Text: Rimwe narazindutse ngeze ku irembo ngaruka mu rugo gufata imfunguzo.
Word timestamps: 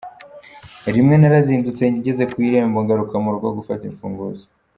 Rimwe 0.95 1.15
narazindutse 1.17 1.83
ngeze 1.95 2.23
ku 2.31 2.37
irembo 2.47 2.77
ngaruka 2.83 3.15
mu 3.23 3.29
rugo 3.33 3.47
gufata 3.57 3.83
imfunguzo. 3.91 4.43